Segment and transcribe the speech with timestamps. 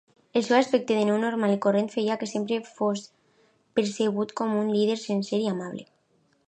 [0.39, 3.05] El seu aspecte de noi normal i corrent feia que sempre fos
[3.81, 5.89] percebut com un líder sincer i amable.